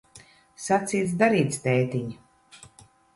[0.67, 2.09] Sacīts, darīts, tētiņ.